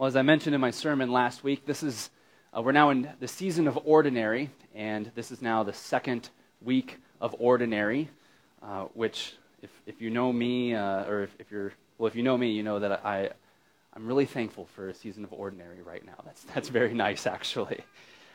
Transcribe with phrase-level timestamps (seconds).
[0.00, 2.08] Well, as I mentioned in my sermon last week, this is
[2.56, 6.30] uh, we're now in the season of ordinary, and this is now the second
[6.62, 8.08] week of ordinary,
[8.62, 12.22] uh, which, if, if you know me, uh, or if, if, you're well, if you
[12.22, 13.28] know me, you know that I
[13.92, 16.16] I'm really thankful for a season of ordinary right now.
[16.24, 17.80] That's that's very nice, actually.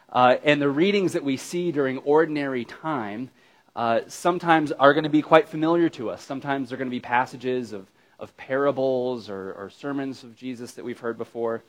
[0.08, 3.32] Uh, and the readings that we see during ordinary time
[3.76, 6.22] uh, sometimes are going to be quite familiar to us.
[6.22, 7.88] Sometimes they're going to be passages of
[8.20, 11.64] of parables or, or sermons of Jesus that we've heard before.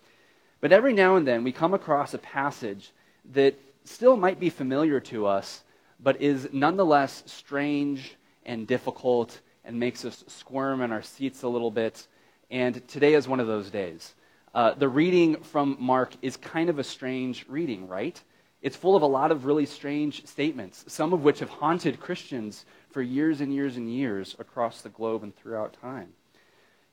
[0.61, 2.93] But every now and then we come across a passage
[3.33, 5.63] that still might be familiar to us,
[6.01, 11.71] but is nonetheless strange and difficult and makes us squirm in our seats a little
[11.71, 12.07] bit.
[12.51, 14.15] And today is one of those days.
[14.55, 18.21] Uh, the reading from Mark is kind of a strange reading, right?
[18.63, 22.65] It's full of a lot of really strange statements, some of which have haunted Christians
[22.91, 26.09] for years and years and years across the globe and throughout time.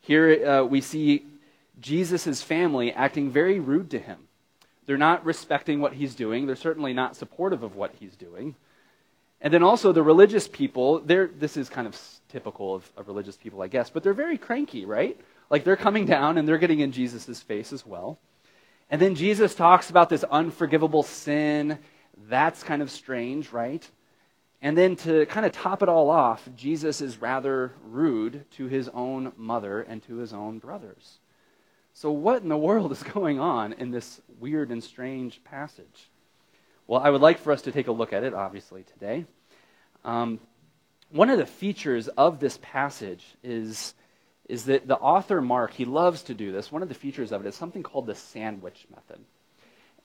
[0.04, 1.26] Here uh, we see
[1.80, 4.20] Jesus' family acting very rude to him.
[4.86, 6.46] They're not respecting what he's doing.
[6.46, 8.56] They're certainly not supportive of what he's doing.
[9.40, 13.62] And then also the religious people, this is kind of typical of, of religious people,
[13.62, 15.18] I guess, but they're very cranky, right?
[15.50, 18.20] Like they're coming down and they're getting in Jesus' face as well.
[18.90, 21.80] And then Jesus talks about this unforgivable sin.
[22.28, 23.90] That's kind of strange, right?
[24.64, 28.88] And then to kind of top it all off, Jesus is rather rude to his
[28.88, 31.20] own mother and to his own brothers.
[31.94, 36.10] So, what in the world is going on in this weird and strange passage?
[36.88, 39.26] Well, I would like for us to take a look at it, obviously, today.
[40.06, 40.40] Um,
[41.12, 43.94] one of the features of this passage is,
[44.48, 46.72] is that the author, Mark, he loves to do this.
[46.72, 49.24] One of the features of it is something called the sandwich method.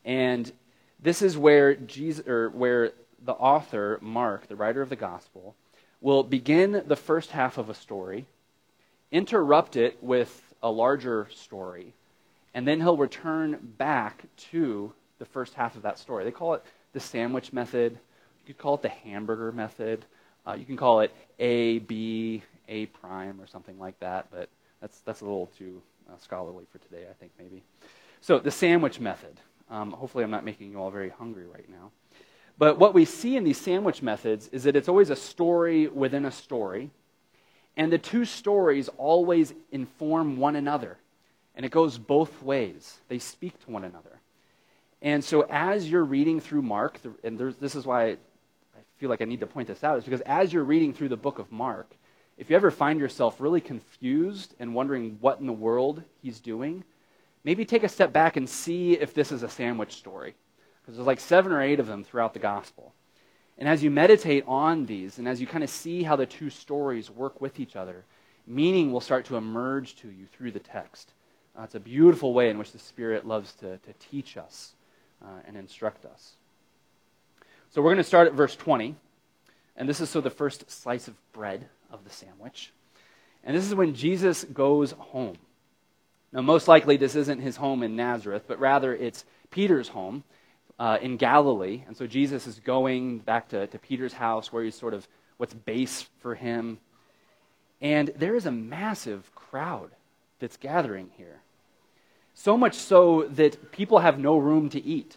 [0.05, 0.50] And
[1.00, 2.93] this is where, Jesus, or where
[3.25, 5.55] the author, Mark, the writer of the gospel,
[6.01, 8.27] will begin the first half of a story,
[9.11, 11.93] interrupt it with a larger story,
[12.55, 16.25] and then he'll return back to the first half of that story.
[16.25, 17.93] They call it the sandwich method.
[18.47, 20.05] You could call it the hamburger method.
[20.47, 24.49] Uh, you can call it A, B, A prime, or something like that, but
[24.81, 27.62] that's, that's a little too uh, scholarly for today, I think, maybe.
[28.21, 29.37] So, the sandwich method.
[29.71, 31.91] Um, hopefully, I'm not making you all very hungry right now.
[32.59, 36.25] But what we see in these sandwich methods is that it's always a story within
[36.25, 36.91] a story,
[37.77, 40.99] and the two stories always inform one another.
[41.55, 44.21] And it goes both ways, they speak to one another.
[45.01, 48.17] And so, as you're reading through Mark, and this is why I
[48.99, 51.17] feel like I need to point this out, is because as you're reading through the
[51.17, 51.89] book of Mark,
[52.37, 56.83] if you ever find yourself really confused and wondering what in the world he's doing,
[57.45, 60.35] maybe take a step back and see if this is a sandwich story
[60.88, 62.94] because there's like seven or eight of them throughout the gospel.
[63.59, 66.49] And as you meditate on these, and as you kind of see how the two
[66.49, 68.06] stories work with each other,
[68.47, 71.12] meaning will start to emerge to you through the text.
[71.54, 74.72] Uh, it's a beautiful way in which the Spirit loves to, to teach us
[75.22, 76.37] uh, and instruct us.
[77.69, 78.97] So we're going to start at verse 20.
[79.77, 82.72] And this is so the first slice of bread of the sandwich.
[83.44, 85.37] And this is when Jesus goes home.
[86.32, 90.25] Now, most likely, this isn't his home in Nazareth, but rather it's Peter's home
[90.78, 91.83] uh, in Galilee.
[91.87, 95.06] And so Jesus is going back to, to Peter's house where he's sort of
[95.37, 96.78] what's base for him.
[97.81, 99.91] And there is a massive crowd
[100.39, 101.41] that's gathering here.
[102.34, 105.16] So much so that people have no room to eat.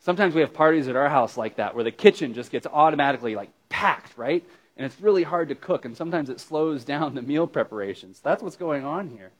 [0.00, 3.36] Sometimes we have parties at our house like that where the kitchen just gets automatically
[3.36, 4.44] like packed, right?
[4.76, 8.20] And it's really hard to cook, and sometimes it slows down the meal preparations.
[8.20, 9.30] That's what's going on here.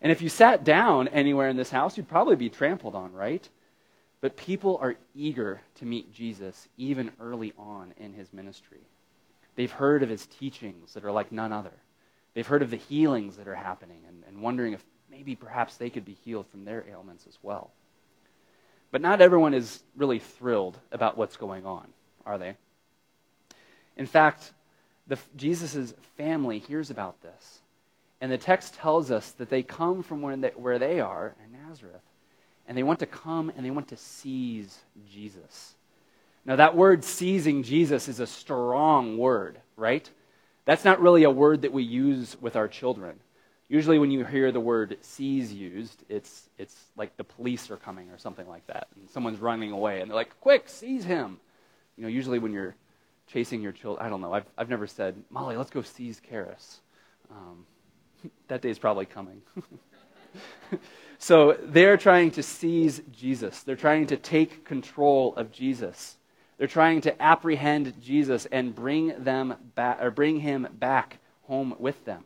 [0.00, 3.46] And if you sat down anywhere in this house, you'd probably be trampled on, right?
[4.24, 8.80] But people are eager to meet Jesus even early on in his ministry.
[9.54, 11.74] They've heard of his teachings that are like none other.
[12.32, 15.90] They've heard of the healings that are happening and, and wondering if maybe perhaps they
[15.90, 17.70] could be healed from their ailments as well.
[18.90, 21.86] But not everyone is really thrilled about what's going on,
[22.24, 22.56] are they?
[23.98, 24.54] In fact,
[25.36, 27.58] Jesus' family hears about this.
[28.22, 31.52] And the text tells us that they come from where they, where they are in
[31.68, 32.00] Nazareth
[32.66, 34.78] and they want to come and they want to seize
[35.10, 35.74] Jesus.
[36.46, 40.08] Now, that word seizing Jesus is a strong word, right?
[40.66, 43.18] That's not really a word that we use with our children.
[43.68, 48.10] Usually, when you hear the word seize used, it's, it's like the police are coming
[48.10, 51.38] or something like that, and someone's running away, and they're like, quick, seize him.
[51.96, 52.74] You know, usually when you're
[53.26, 56.76] chasing your children, I don't know, I've, I've never said, Molly, let's go seize Karis.
[57.30, 57.64] Um,
[58.48, 59.40] that day's probably coming.
[61.24, 63.62] So they're trying to seize Jesus.
[63.62, 66.18] They're trying to take control of Jesus.
[66.58, 72.04] They're trying to apprehend Jesus and bring them back or bring him back home with
[72.04, 72.24] them.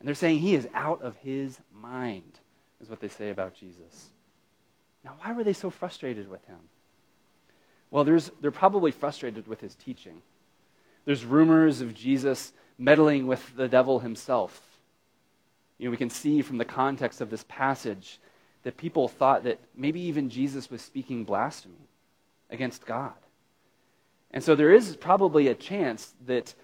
[0.00, 2.40] And they're saying he is out of his mind.
[2.80, 4.10] is what they say about Jesus.
[5.04, 6.58] Now, why were they so frustrated with him?
[7.92, 10.22] Well, they're probably frustrated with his teaching.
[11.04, 14.71] There's rumors of Jesus meddling with the devil himself.
[15.82, 18.20] You know, we can see from the context of this passage
[18.62, 21.88] that people thought that maybe even Jesus was speaking blasphemy
[22.50, 23.16] against God.
[24.30, 26.54] And so there is probably a chance that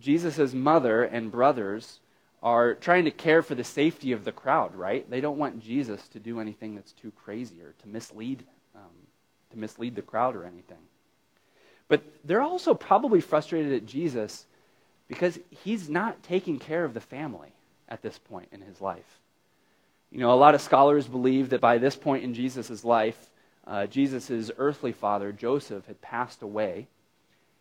[0.00, 2.00] Jesus' mother and brothers
[2.42, 5.08] are trying to care for the safety of the crowd, right?
[5.08, 8.42] They don't want Jesus to do anything that's too crazy or to mislead,
[8.74, 8.90] um,
[9.52, 10.82] to mislead the crowd or anything.
[11.86, 14.46] But they're also probably frustrated at Jesus
[15.06, 17.52] because he's not taking care of the family
[17.88, 19.20] at this point in his life.
[20.10, 23.30] You know, a lot of scholars believe that by this point in Jesus' life,
[23.66, 26.86] uh, Jesus' earthly father, Joseph, had passed away.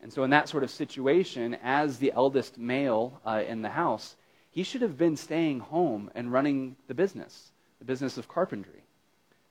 [0.02, 4.16] And so, in that sort of situation, as the eldest male uh, in the house,
[4.52, 8.84] he should have been staying home and running the business, the business of carpentry.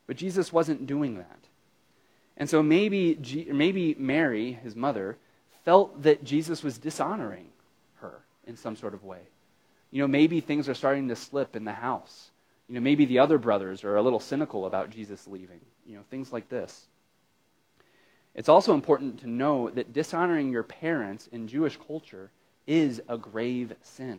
[0.07, 1.41] But Jesus wasn't doing that.
[2.37, 5.17] And so maybe, G- maybe Mary, his mother,
[5.65, 7.49] felt that Jesus was dishonoring
[7.97, 9.21] her in some sort of way.
[9.93, 12.31] You know, maybe things are starting to slip in the house.
[12.69, 15.61] You know, maybe the other brothers are a little cynical about Jesus leaving.
[15.87, 16.87] You know, things like this.
[18.35, 22.31] It's also important to know that dishonoring your parents in Jewish culture
[22.67, 24.19] is a grave sin.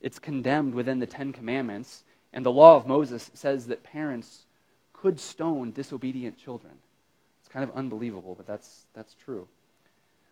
[0.00, 4.46] It's condemned within the Ten Commandments, and the law of Moses says that parents
[4.94, 6.72] could stone disobedient children.
[7.40, 9.46] It's kind of unbelievable, but that's, that's true.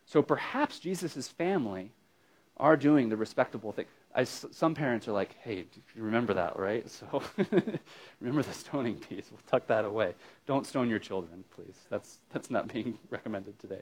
[0.06, 1.90] So perhaps Jesus' family
[2.56, 3.86] are doing the respectable thing.
[4.14, 5.66] I, some parents are like, hey,
[5.96, 6.86] you remember that, right?
[6.90, 7.22] So
[8.20, 9.28] remember the stoning piece.
[9.30, 10.14] We'll tuck that away.
[10.46, 11.76] Don't stone your children, please.
[11.90, 13.80] That's, that's not being recommended today.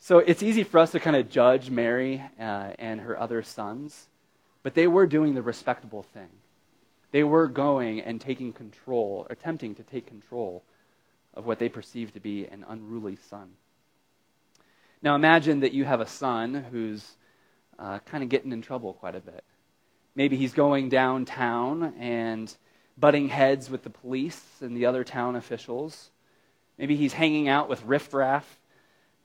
[0.00, 4.08] So it's easy for us to kind of judge Mary uh, and her other sons,
[4.62, 6.28] but they were doing the respectable thing.
[7.12, 10.64] They were going and taking control, attempting to take control
[11.32, 13.52] of what they perceive to be an unruly son.
[15.00, 17.12] Now imagine that you have a son who's
[17.78, 19.44] uh, kind of getting in trouble quite a bit.
[20.14, 22.54] Maybe he's going downtown and
[22.96, 26.10] butting heads with the police and the other town officials.
[26.78, 28.58] Maybe he's hanging out with riffraff.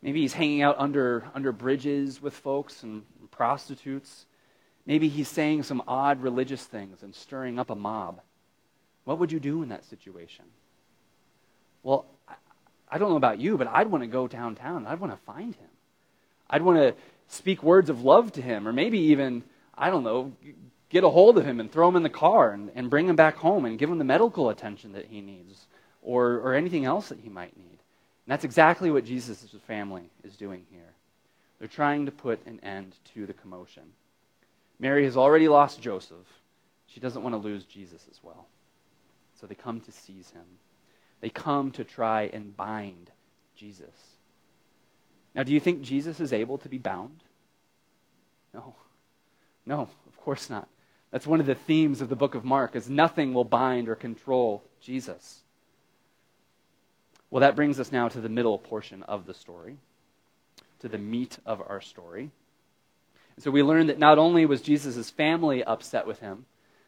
[0.02, 4.26] Maybe he's hanging out under, under bridges with folks and prostitutes.
[4.86, 8.22] Maybe he's saying some odd religious things and stirring up a mob.
[9.04, 10.46] What would you do in that situation?
[11.84, 12.06] Well,
[12.92, 14.88] I don't know about you, but I'd want to go downtown.
[14.88, 15.70] I'd want to find him.
[16.50, 16.96] I'd want to
[17.30, 19.44] speak words of love to him, or maybe even,
[19.78, 20.34] I don't know,
[20.90, 23.16] get a hold of him and throw him in the car and, and bring him
[23.16, 25.68] back home and give him the medical attention that he needs,
[26.02, 27.66] or, or anything else that he might need.
[27.66, 30.82] And that's exactly what Jesus' family is doing here.
[31.60, 33.84] They're trying to put an end to the commotion.
[34.80, 36.28] Mary has already lost Joseph.
[36.88, 38.48] She doesn't want to lose Jesus as well.
[39.40, 40.46] So they come to seize him.
[41.22, 43.12] They come to try and bind
[43.56, 44.19] Jesus.
[45.36, 47.24] Now, do you think Jesus is able to be bound?
[48.54, 48.76] No.
[49.66, 50.68] No, of course not.
[51.12, 53.96] That's one of the themes of the book of Mark is nothing will bind or
[53.96, 55.42] control Jesus.
[57.32, 59.78] Well, that brings us now to the middle portion of the story,
[60.80, 62.32] to the meat of our story.
[63.36, 66.46] And so we learn that not only was Jesus' family upset with him,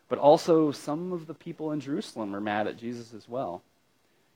[0.09, 3.63] but also some of the people in Jerusalem were mad at Jesus as well.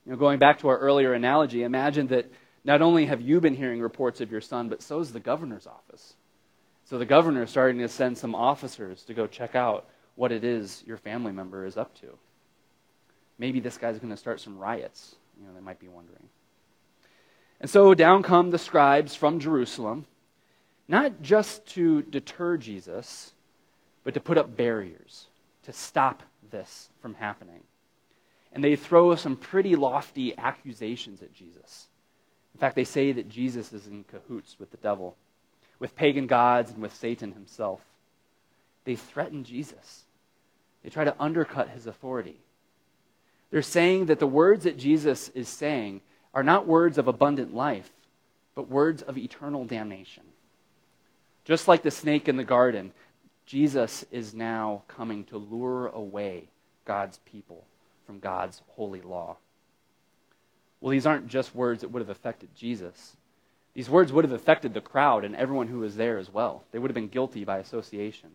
[0.05, 2.31] You know, going back to our earlier analogy, imagine that
[2.65, 5.67] not only have you been hearing reports of your son, but so is the governor's
[5.67, 6.15] office.
[6.83, 10.43] So the governor is starting to send some officers to go check out what it
[10.43, 12.17] is your family member is up to.
[13.37, 15.15] Maybe this guy's going to start some riots.
[15.39, 16.27] You know, they might be wondering.
[17.61, 20.05] And so down come the scribes from Jerusalem,
[20.87, 23.33] not just to deter Jesus,
[24.03, 25.27] but to put up barriers,
[25.63, 27.63] to stop this from happening
[28.55, 31.87] and they throw some pretty lofty accusations at Jesus.
[32.55, 35.17] In fact, they say that Jesus is in cahoots with the devil,
[35.77, 37.81] with pagan gods, and with Satan himself.
[38.85, 40.05] They threaten Jesus.
[40.81, 42.37] They try to undercut his authority.
[43.51, 45.99] They're saying that the words that Jesus is saying
[46.33, 47.91] are not words of abundant life,
[48.55, 50.23] but words of eternal damnation.
[51.43, 52.93] Just like the snake in the garden,
[53.45, 56.45] Jesus is now coming to lure away
[56.85, 57.65] God's people
[58.05, 59.35] from God's holy law.
[60.85, 63.17] Well, these aren't just words that would have affected Jesus.
[63.73, 66.63] These words would have affected the crowd and everyone who was there as well.
[66.71, 68.29] They would have been guilty by association.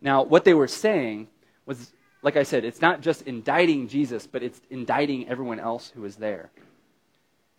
[0.00, 1.28] Now, what they were saying
[1.64, 6.00] was, like I said, it's not just indicting Jesus, but it's indicting everyone else who
[6.00, 6.50] was there.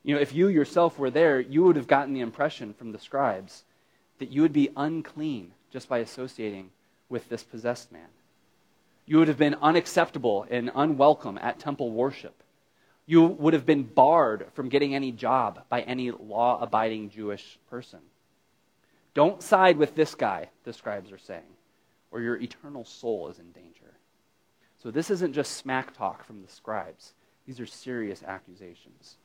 [0.03, 2.99] You know, if you yourself were there, you would have gotten the impression from the
[2.99, 3.63] scribes
[4.19, 6.71] that you would be unclean just by associating
[7.07, 8.09] with this possessed man.
[9.05, 12.43] You would have been unacceptable and unwelcome at temple worship.
[13.07, 17.99] You would have been barred from getting any job by any law abiding Jewish person.
[19.13, 21.55] Don't side with this guy, the scribes are saying,
[22.11, 23.95] or your eternal soul is in danger.
[24.83, 27.13] So this isn't just smack talk from the scribes,
[27.47, 29.15] these are serious accusations.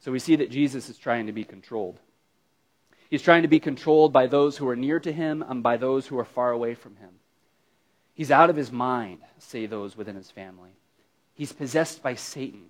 [0.00, 2.00] So we see that Jesus is trying to be controlled.
[3.08, 6.08] He's trying to be controlled by those who are near to him and by those
[6.08, 7.10] who are far away from him.
[8.14, 10.72] He's out of his mind, say those within his family.
[11.42, 12.66] He's possessed by Satan,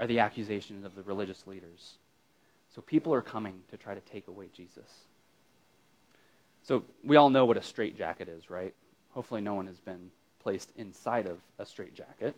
[0.00, 1.98] are the accusations of the religious leaders.
[2.74, 4.90] So people are coming to try to take away Jesus.
[6.64, 8.74] So we all know what a straitjacket is, right?
[9.10, 10.10] Hopefully, no one has been
[10.40, 12.34] placed inside of a straitjacket.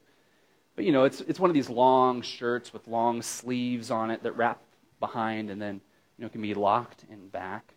[0.76, 4.22] But you know, it's, it's one of these long shirts with long sleeves on it
[4.24, 4.60] that wrap
[4.98, 5.80] behind and then
[6.18, 7.72] you know, can be locked in back.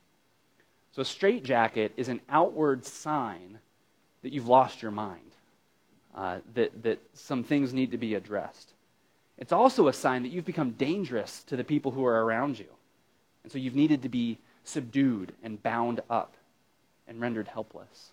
[0.92, 3.60] So a straitjacket is an outward sign
[4.24, 5.33] that you've lost your mind,
[6.16, 8.74] uh, that, that some things need to be addressed.
[9.38, 12.68] It's also a sign that you've become dangerous to the people who are around you.
[13.44, 16.36] And so you've needed to be subdued and bound up
[17.08, 18.12] and rendered helpless.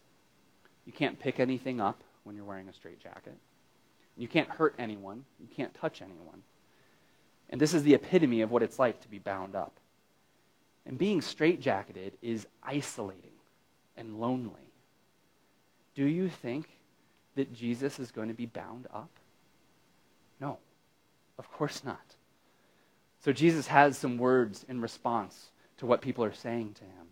[0.87, 3.37] You can't pick anything up when you're wearing a straitjacket.
[4.17, 5.25] You can't hurt anyone.
[5.39, 6.43] You can't touch anyone.
[7.51, 9.73] And this is the epitome of what it's like to be bound up.
[10.87, 13.31] And being straitjacketed is isolating
[13.97, 14.73] and lonely.
[15.95, 16.69] Do you think
[17.41, 19.09] that Jesus is going to be bound up?
[20.41, 20.59] No,
[21.39, 22.05] of course not.
[23.25, 27.07] So Jesus has some words in response to what people are saying to him.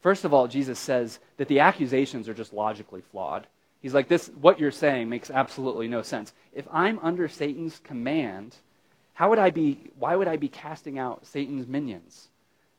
[0.00, 3.46] First of all, Jesus says that the accusations are just logically flawed.
[3.80, 6.32] He's like, this, what you're saying makes absolutely no sense.
[6.52, 8.54] If I'm under Satan's command,
[9.14, 12.28] how would I be, why would I be casting out Satan's minions?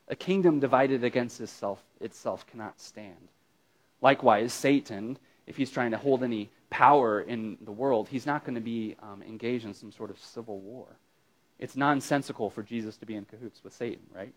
[0.08, 3.28] A kingdom divided against itself, itself cannot stand.
[4.00, 8.54] Likewise, Satan, if he's trying to hold any power in the world, he's not going
[8.54, 10.86] to be um, engaged in some sort of civil war.
[11.58, 14.32] It's nonsensical for Jesus to be in cahoots with Satan, right?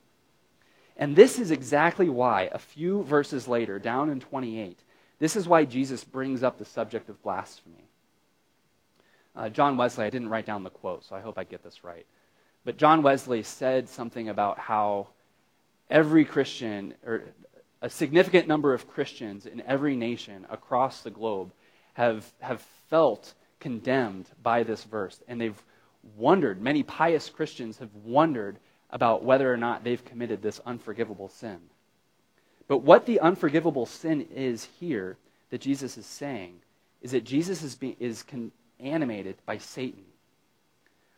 [0.97, 4.79] And this is exactly why, a few verses later, down in 28,
[5.19, 7.85] this is why Jesus brings up the subject of blasphemy.
[9.35, 11.83] Uh, John Wesley, I didn't write down the quote, so I hope I get this
[11.83, 12.05] right.
[12.65, 15.07] But John Wesley said something about how
[15.89, 17.23] every Christian, or
[17.81, 21.51] a significant number of Christians in every nation across the globe,
[21.93, 25.19] have, have felt condemned by this verse.
[25.27, 25.61] And they've
[26.15, 28.57] wondered, many pious Christians have wondered
[28.89, 31.59] about whether or not they've committed this unforgivable sin.
[32.67, 35.17] But what the unforgivable sin is here
[35.49, 36.59] that Jesus is saying
[37.01, 40.03] is that Jesus is, is con- animated by Satan.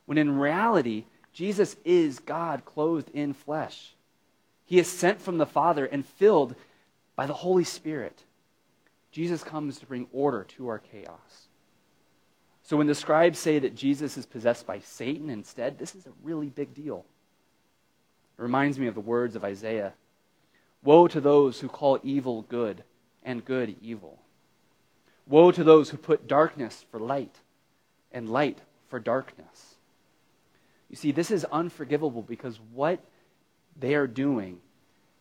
[0.06, 3.94] When in reality, Jesus is God clothed in flesh.
[4.70, 6.54] He is sent from the Father and filled
[7.16, 8.24] by the Holy Spirit.
[9.12, 11.48] Jesus comes to bring order to our chaos.
[12.62, 16.12] So when the scribes say that Jesus is possessed by Satan instead, this is a
[16.22, 17.04] really big deal.
[18.38, 19.94] It reminds me of the words of Isaiah
[20.84, 22.84] Woe to those who call evil good
[23.24, 24.20] and good evil.
[25.26, 27.38] Woe to those who put darkness for light
[28.12, 29.78] and light for darkness.
[30.92, 33.00] You see, this is unforgivable because what
[33.80, 34.60] they are doing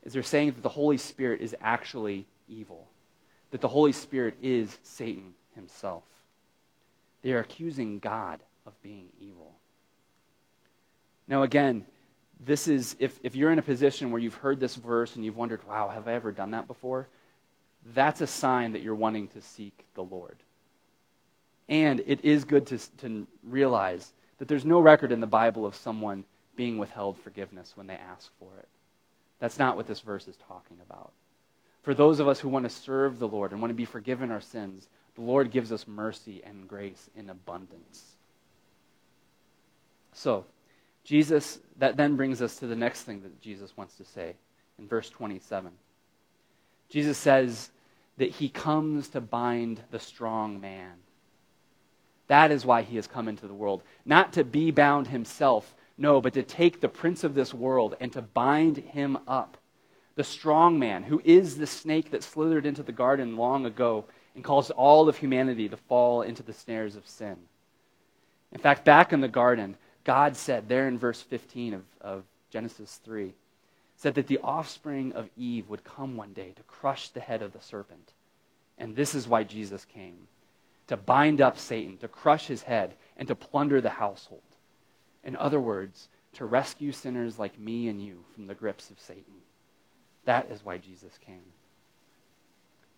[0.05, 2.87] is they're saying that the Holy Spirit is actually evil,
[3.51, 6.05] that the Holy Spirit is Satan himself.
[7.23, 9.53] They are accusing God of being evil.
[11.27, 11.85] Now, again,
[12.41, 15.37] this is, if, if you're in a position where you've heard this verse and you've
[15.37, 17.09] wondered, wow, have I ever done that before?
[17.95, 20.37] That's a sign that you're wanting to seek the Lord.
[21.69, 25.75] And it is good to, to realize that there's no record in the Bible of
[25.75, 26.25] someone
[26.59, 28.67] being withheld forgiveness when they ask for it.
[29.39, 31.13] That's not what this verse is talking about.
[31.83, 34.33] For those of us who want to serve the Lord and want to be forgiven
[34.33, 38.03] our sins, the Lord gives us mercy and grace in abundance.
[40.13, 40.47] So,
[41.05, 44.35] Jesus, that then brings us to the next thing that Jesus wants to say
[44.81, 45.71] in verse 27.
[46.89, 47.71] Jesus says
[48.17, 50.95] that he comes to bind the strong man.
[52.27, 53.85] That is why he has come into the world.
[54.05, 58.13] Not to be bound himself, no, but to take the prince of this world and
[58.13, 59.59] to bind him up.
[60.15, 64.45] The strong man, who is the snake that slithered into the garden long ago and
[64.45, 67.37] caused all of humanity to fall into the snares of sin.
[68.53, 73.01] In fact, back in the garden, God said there in verse 15 of, of Genesis
[73.05, 73.35] 3,
[73.97, 77.53] said that the offspring of Eve would come one day to crush the head of
[77.53, 78.13] the serpent.
[78.79, 80.29] And this is why Jesus came
[80.87, 84.41] to bind up Satan, to crush his head, and to plunder the household.
[85.29, 89.35] In other words, to rescue sinners like me and you from the grips of Satan.
[90.25, 91.53] That is why Jesus came.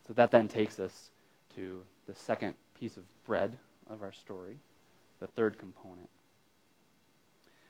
[0.07, 1.11] So that then takes us
[1.57, 3.59] to the second piece of bread
[3.91, 4.59] of our story,
[5.19, 6.09] the third component.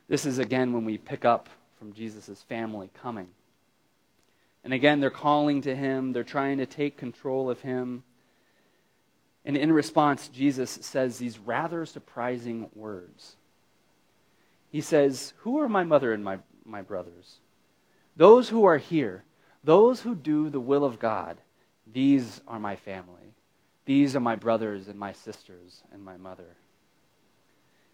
[0.09, 1.49] This is again when we pick up
[1.79, 3.29] from Jesus' family coming.
[4.63, 8.03] And again, they're calling to him, they're trying to take control of him.
[9.43, 13.37] And in response, Jesus says these rather surprising words.
[14.71, 17.41] He says, Who are my mother and my, my brothers?
[18.17, 19.25] Those who are here,
[19.65, 21.39] those who do the will of God,
[21.93, 23.35] these are my family.
[23.85, 26.57] These are my brothers and my sisters and my mother.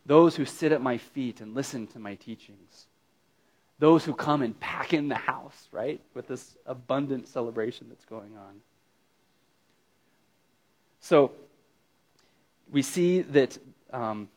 [0.04, 2.86] Those who sit at my feet and listen to my teachings.
[3.78, 6.00] Those who come and pack in the house, right?
[6.14, 8.60] With this abundant celebration that's going on.
[11.00, 11.32] So
[12.70, 13.58] we see that,
[13.92, 14.28] um,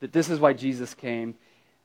[0.00, 1.34] that this is why Jesus came.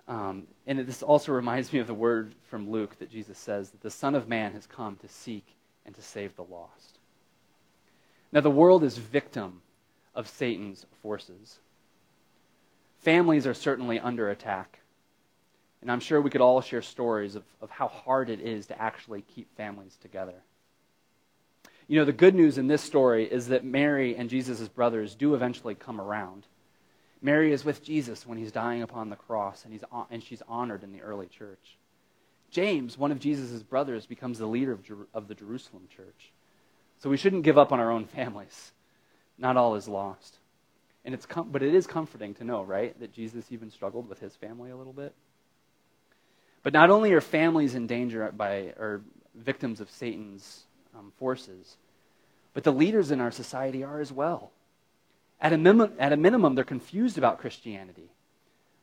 [0.10, 3.82] Um, and this also reminds me of the word from Luke that Jesus says that
[3.82, 5.46] the Son of Man has come to seek
[5.86, 6.98] and to save the lost.
[8.32, 9.62] Now, the world is victim
[10.16, 11.60] of Satan's forces.
[13.02, 14.80] Families are certainly under attack.
[15.82, 18.82] And I'm sure we could all share stories of, of how hard it is to
[18.82, 20.42] actually keep families together.
[21.88, 25.36] You know, the good news in this story is that Mary and Jesus' brothers do
[25.36, 26.46] eventually come around.
[27.22, 30.84] Mary is with Jesus when he's dying upon the cross, and, he's, and she's honored
[30.84, 31.78] in the early church.
[32.50, 36.32] James, one of Jesus' brothers, becomes the leader of, Jer- of the Jerusalem church.
[37.00, 38.72] So we shouldn't give up on our own families.
[39.38, 40.38] Not all is lost.
[41.06, 44.20] And it's com- but it is comforting to know, right, that Jesus even struggled with
[44.20, 45.14] his family a little bit.
[46.62, 49.02] But not only are families in danger by or
[49.34, 50.64] victims of Satan's
[50.98, 51.78] um, forces,
[52.54, 54.52] but the leaders in our society are as well.
[55.42, 58.12] At a, mim- at a minimum, they're confused about Christianity,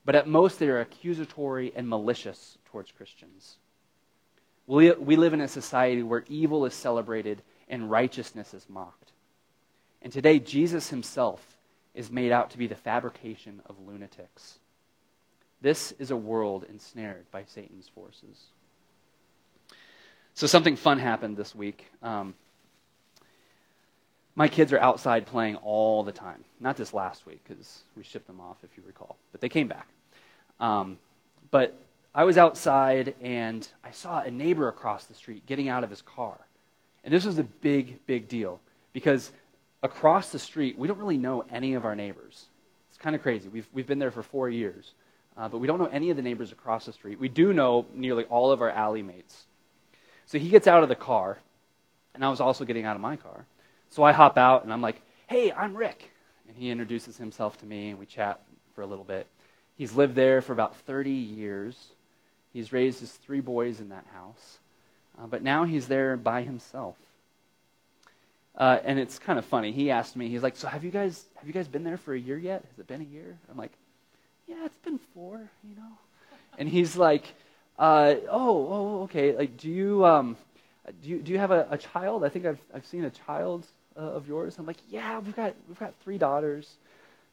[0.04, 3.56] but at most, they are accusatory and malicious towards Christians.
[4.66, 9.12] We, we live in a society where evil is celebrated and righteousness is mocked.
[10.02, 11.58] And today, Jesus himself
[11.94, 14.58] is made out to be the fabrication of lunatics.
[15.60, 18.46] This is a world ensnared by Satan's forces.
[20.34, 21.86] So, something fun happened this week.
[22.02, 22.34] Um,
[24.36, 26.44] my kids are outside playing all the time.
[26.60, 29.16] Not this last week, because we shipped them off, if you recall.
[29.32, 29.88] But they came back.
[30.60, 30.98] Um,
[31.50, 31.74] but
[32.14, 36.02] I was outside, and I saw a neighbor across the street getting out of his
[36.02, 36.38] car.
[37.02, 38.60] And this was a big, big deal,
[38.92, 39.32] because
[39.82, 42.46] across the street, we don't really know any of our neighbors.
[42.90, 43.48] It's kind of crazy.
[43.48, 44.92] We've, we've been there for four years,
[45.36, 47.18] uh, but we don't know any of the neighbors across the street.
[47.18, 49.44] We do know nearly all of our alley mates.
[50.26, 51.38] So he gets out of the car,
[52.14, 53.46] and I was also getting out of my car.
[53.90, 56.10] So I hop out and I'm like, hey, I'm Rick.
[56.48, 58.40] And he introduces himself to me and we chat
[58.74, 59.26] for a little bit.
[59.76, 61.76] He's lived there for about 30 years.
[62.52, 64.58] He's raised his three boys in that house.
[65.18, 66.96] Uh, but now he's there by himself.
[68.56, 69.72] Uh, and it's kind of funny.
[69.72, 72.14] He asked me, he's like, so have you guys have you guys been there for
[72.14, 72.64] a year yet?
[72.70, 73.36] Has it been a year?
[73.50, 73.72] I'm like,
[74.46, 75.92] yeah, it's been four, you know.
[76.58, 77.24] And he's like,
[77.78, 79.36] uh, oh, oh, okay.
[79.36, 80.36] Like, do you um,
[81.02, 82.24] do you do you have a, a child?
[82.24, 84.58] I think I've I've seen a child uh, of yours?
[84.58, 86.68] I'm like, yeah, we've got we've got three daughters,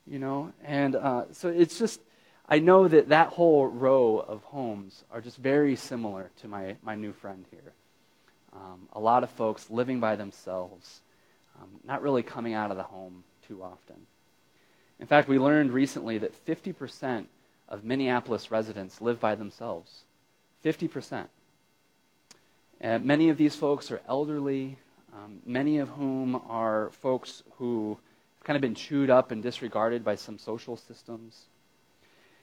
[0.07, 1.99] you know, and uh, so it's just
[2.47, 6.95] I know that that whole row of homes are just very similar to my my
[6.95, 7.73] new friend here.
[8.53, 11.01] Um, a lot of folks living by themselves,
[11.59, 13.95] um, not really coming out of the home too often.
[14.99, 17.25] In fact, we learned recently that 50%
[17.67, 20.03] of Minneapolis residents live by themselves.
[20.63, 21.25] 50%.
[22.79, 24.77] And many of these folks are elderly,
[25.15, 27.97] um, many of whom are folks who
[28.37, 31.43] have kind of been chewed up and disregarded by some social systems.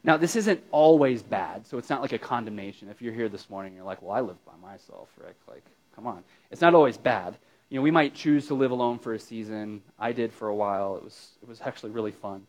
[0.02, 2.88] Now, this isn't always bad, so it's not like a condemnation.
[2.88, 5.36] If you're here this morning, you're like, well, I live by myself, Rick.
[5.46, 6.22] Like, come on.
[6.50, 7.36] It's not always bad.
[7.68, 9.82] You know, we might choose to live alone for a season.
[9.98, 10.96] I did for a while.
[10.96, 12.46] It was, it was actually really fun.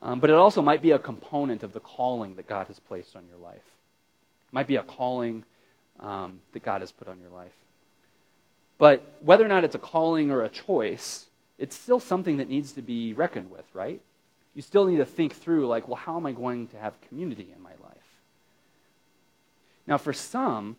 [0.00, 3.16] Um, but it also might be a component of the calling that God has placed
[3.16, 3.56] on your life.
[3.56, 5.44] It might be a calling
[5.98, 7.52] um, that God has put on your life.
[8.78, 11.26] But whether or not it's a calling or a choice,
[11.58, 14.00] it's still something that needs to be reckoned with, right?
[14.54, 17.52] You still need to think through, like, well, how am I going to have community
[17.54, 17.96] in my life?
[19.86, 20.76] Now, for some,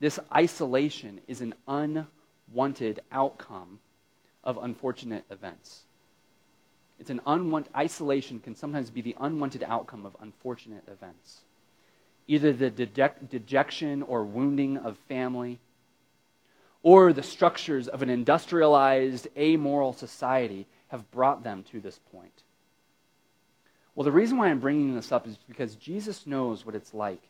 [0.00, 3.78] this isolation is an unwanted outcome
[4.42, 5.82] of unfortunate events.
[6.98, 11.40] It's an unwanted isolation can sometimes be the unwanted outcome of unfortunate events.
[12.26, 15.58] Either the deject, dejection or wounding of family,
[16.82, 22.42] or the structures of an industrialized, amoral society have brought them to this point.
[23.94, 27.22] Well, the reason why I'm bringing this up is because Jesus knows what it's like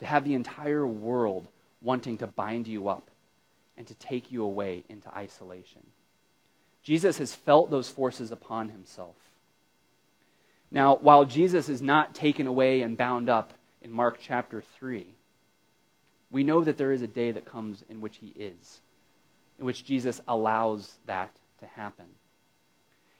[0.00, 1.46] to have the entire world
[1.80, 3.10] wanting to bind you up
[3.76, 5.82] and to take you away into isolation.
[6.82, 9.14] Jesus has felt those forces upon himself.
[10.70, 15.06] Now, while Jesus is not taken away and bound up in Mark chapter 3,
[16.30, 18.80] we know that there is a day that comes in which he is,
[19.58, 22.06] in which Jesus allows that to happen.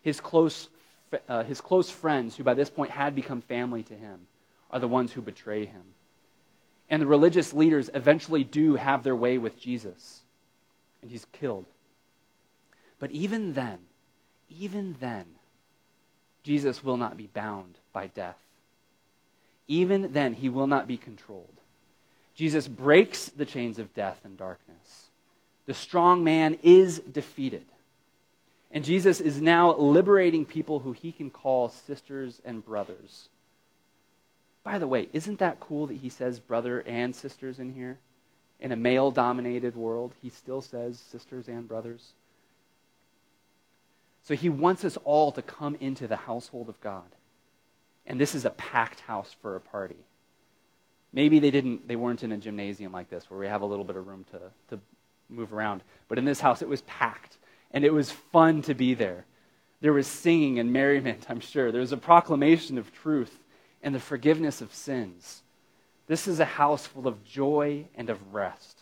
[0.02, 0.68] His close,
[1.28, 4.26] uh, his close friends, who by this point had become family to him,
[4.70, 5.82] are the ones who betray him.
[6.90, 10.20] And the religious leaders eventually do have their way with Jesus,
[11.02, 11.66] and he's killed.
[12.98, 13.78] But even then,
[14.48, 15.26] even then,
[16.42, 18.38] Jesus will not be bound by death.
[19.66, 21.60] Even then, he will not be controlled.
[22.34, 25.07] Jesus breaks the chains of death and darkness.
[25.68, 27.66] The strong man is defeated.
[28.70, 33.28] And Jesus is now liberating people who he can call sisters and brothers.
[34.64, 37.98] By the way, isn't that cool that he says brother and sisters in here?
[38.58, 42.12] In a male dominated world, he still says sisters and brothers.
[44.22, 47.14] So he wants us all to come into the household of God.
[48.06, 50.02] And this is a packed house for a party.
[51.12, 53.84] Maybe they didn't they weren't in a gymnasium like this where we have a little
[53.84, 54.80] bit of room to, to
[55.28, 55.82] move around.
[56.08, 57.36] But in this house it was packed.
[57.70, 59.24] And it was fun to be there.
[59.80, 61.70] There was singing and merriment, I'm sure.
[61.70, 63.38] There was a proclamation of truth
[63.82, 65.42] and the forgiveness of sins.
[66.06, 68.78] This is a house full of joy and of rest.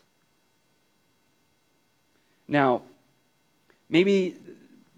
[2.48, 2.82] Now,
[3.88, 4.36] maybe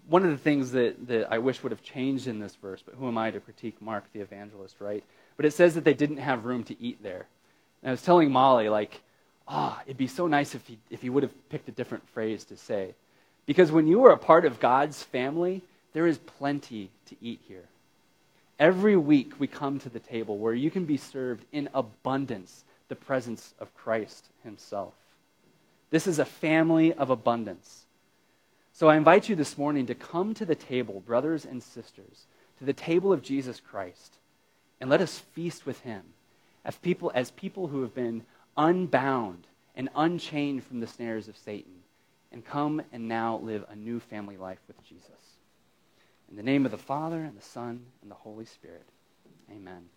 [0.07, 2.95] one of the things that, that I wish would have changed in this verse, but
[2.95, 5.03] who am I to critique Mark the evangelist, right?
[5.37, 7.27] But it says that they didn't have room to eat there.
[7.81, 9.01] And I was telling Molly, like,
[9.49, 12.43] ah, it'd be so nice if he, if he would have picked a different phrase
[12.45, 12.93] to say.
[13.45, 17.65] Because when you are a part of God's family, there is plenty to eat here.
[18.59, 22.95] Every week we come to the table where you can be served in abundance the
[22.95, 24.93] presence of Christ himself.
[25.89, 27.85] This is a family of abundance.
[28.73, 32.25] So I invite you this morning to come to the table, brothers and sisters,
[32.59, 34.15] to the table of Jesus Christ,
[34.79, 36.03] and let us feast with him
[36.63, 38.23] as people, as people who have been
[38.59, 41.71] unbound and unchained from the snares of Satan,
[42.31, 45.37] and come and now live a new family life with Jesus.
[46.29, 48.87] In the name of the Father, and the Son, and the Holy Spirit,
[49.49, 49.87] amen.